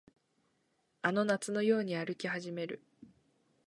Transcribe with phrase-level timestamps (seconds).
[1.03, 2.81] あの夏のように歩き始める